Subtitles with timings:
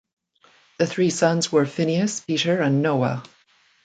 [0.79, 3.21] The three sons were Phineas, Peter and Noah.